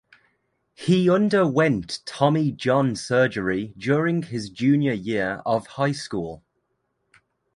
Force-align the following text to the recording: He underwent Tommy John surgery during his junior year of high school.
He 0.73 1.07
underwent 1.11 1.99
Tommy 2.07 2.51
John 2.51 2.95
surgery 2.95 3.75
during 3.77 4.23
his 4.23 4.49
junior 4.49 4.93
year 4.93 5.43
of 5.45 5.67
high 5.67 5.91
school. 5.91 6.43